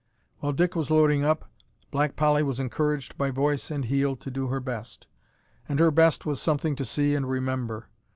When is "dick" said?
0.53-0.75